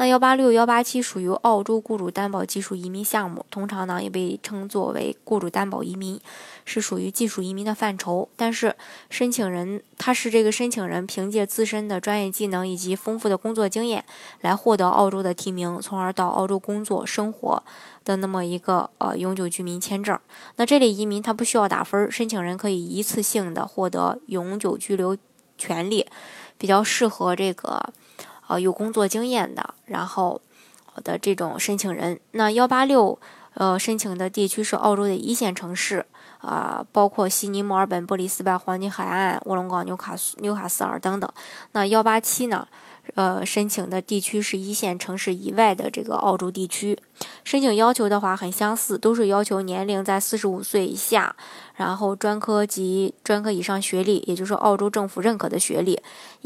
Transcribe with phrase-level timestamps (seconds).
[0.00, 6.20] 那幺八六幺八七属于澳洲雇主担保技术移民项目，通常呢也被称作为雇主担保移民，
[6.64, 8.28] 是属于技术移民的范畴。
[8.36, 8.76] 但是
[9.10, 14.04] 申请人他是这个申请人凭借自身的专业技能以及丰富的工作经验
[14.40, 17.60] 来获得澳洲的提名，从而到澳洲工作生活
[18.04, 20.16] 的那么一个呃永久居民签证。
[20.54, 25.16] 那这类移民他不需要打分，申请人可以一次性的获得永久居留
[25.56, 26.06] 权利，
[26.56, 27.92] 比较适合这个。
[28.48, 30.40] 呃，有工作经验的，然后
[31.04, 33.18] 的这种申请人，那幺八六
[33.54, 36.06] 呃申请的地区是澳洲的一线城市
[36.38, 41.30] 啊，包括悉尼、墨尔本、布里斯班、黄金海岸、卧龙岗、纽卡斯、纽卡斯尔等等。
[41.72, 42.66] 那幺八七呢？
[43.14, 46.98] 呃，申请的地区是一线城市以外的这个澳洲地区。
[47.42, 51.34] 申请要求的话很相似，都是要求年龄在四十五岁以下，
[51.76, 55.98] 然后专科及专科以上学历，也就是澳洲政府认可的学历。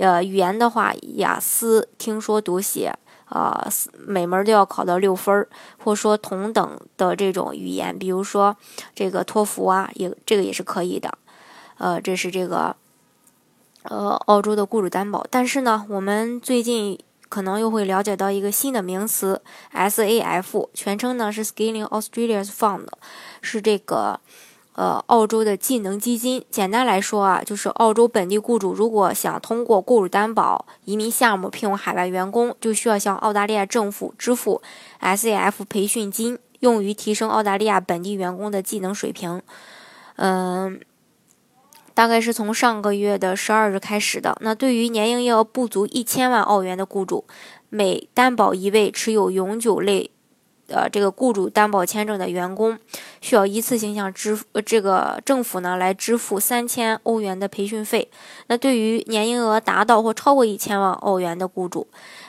[0.00, 2.96] 呃，语言的话，雅思听说读写，
[3.28, 3.68] 呃，
[4.06, 8.56] 每门都要考到六分儿，或说同等的这种语言，比如说
[8.94, 11.16] 这个托福啊，也这个也是可以的。
[11.78, 12.76] 呃，这是这个。
[13.88, 19.40] 呃，澳洲的雇主担保，但是呢，我们最近可能又会了解到一个新的名词
[19.72, 22.88] ，SAF，全称呢是 Scaling Australia's Fund，
[23.42, 24.18] 是这个
[24.76, 26.44] 呃澳洲的技能基金。
[26.48, 34.62] 简单来说啊，就是澳洲本地雇主如果想通过雇主担保移民项目聘用海外员工，就需要向澳大利亚政府支付
[35.00, 39.42] SAF 培训金，用于提升澳大利亚本地员工的技能水平。
[40.14, 40.80] 嗯。
[41.94, 44.36] 大概是从上个月的十二日开始的。
[44.42, 47.24] 那对于年营业额不足一千万澳元的雇主，
[47.70, 50.10] 每担保一位持有永久类，
[50.68, 52.78] 呃，这个雇主担保签证的员工，
[53.26, 58.08] 需要一次性向支付这个政府呢来支付三千欧元的培训费。
[58.46, 61.88] 那对于年营业额达到或超过一千万澳元的雇主，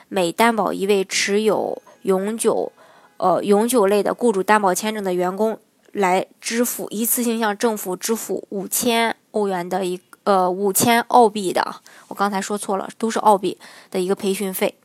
[0.10, 2.72] 每担保一位持有永久，
[3.18, 5.60] 呃，永久类的雇主担保签证的员工。
[5.94, 11.76] 来支付一次性向政府支付五千欧元的一呃五千澳币的，
[12.10, 13.58] 我刚才说错了，都是澳币
[13.90, 14.76] 的一个培训费。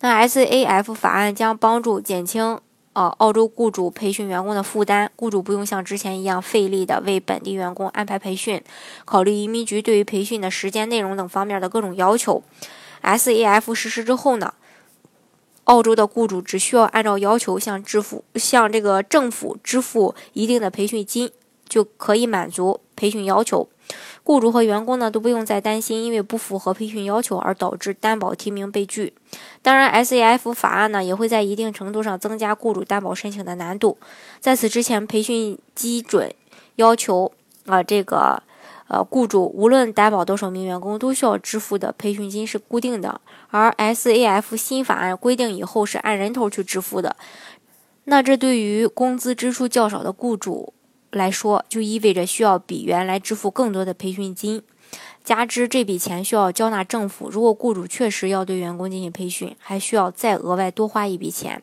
[0.00, 2.60] 那 SAF 法案将帮助减轻
[2.92, 8.62] 呃澳洲雇主培训员工的负担，雇主不用像之前一样费力的为本地员工安排培训，
[9.04, 12.42] 考虑移民局对于培训的时间、内容等方面的各种要求。
[13.02, 14.54] SAF 实施之后呢？
[15.64, 21.30] 澳洲的雇主只需要按照要求向支付向这个政府支付一定的培训金，
[21.68, 23.68] 就可以满足培训要求。
[24.30, 29.12] 雇主和员工呢都不用再担心因为不符合培训要求而导致担保提名被拒。
[29.60, 33.98] 当然，SAF 法案呢也会在一定程度上增加雇主担保申请的难度。
[34.38, 36.32] 在此之前，培训基准
[36.76, 37.32] 要求
[37.66, 38.40] 啊这个。
[38.86, 43.20] 呃，雇主无论担保多少名员工，都需要支付的培训金是固定的。
[43.50, 47.14] 而 SAF 新法案规定以后是按人头去支付的，
[48.04, 50.72] 那这对于工资支出较少的雇主
[51.10, 54.62] 来说，就意味着需要比原来支付更多的培训金，
[55.24, 57.28] 加之这笔钱需要交纳政府。
[57.28, 61.62] 如果雇主确实要对员工进行培训，还需要再额外多花一笔钱。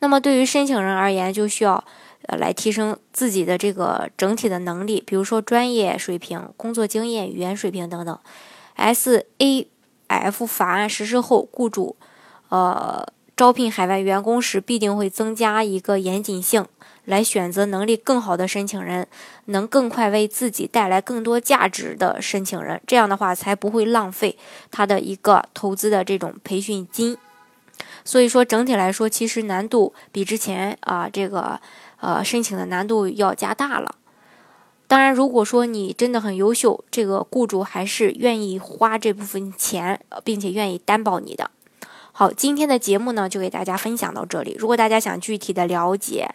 [0.00, 1.84] 那么对于申请人而言，就需要。
[2.24, 8.18] 呃，来提升自己的这个整体的能力，比如说专业水平、工作经验、语言水平等等。
[8.76, 11.96] SAF 法案实施后，雇主
[12.50, 16.66] 呃招聘海外员工时必定会增加一个严谨性，
[17.10, 19.06] 来选择能力更好的申请人，
[19.44, 22.80] 能更快为自己带来更多价值的申请人。
[22.86, 24.38] 这样的话，才不会浪费
[24.70, 27.18] 他的一个投资的这种培训金。
[28.02, 31.60] 所以说，整体来说，其实难度比之前啊这个。
[32.02, 33.96] 呃，申请的难度要加大了。
[34.86, 41.50] 当然，如果说你真的很优秀，这个雇主还是愿意花这部分钱，并且愿意担保你的。
[42.12, 44.56] 好，今天的节目呢，就给大家分享到这里。
[44.58, 46.34] 如果大家想具体的了解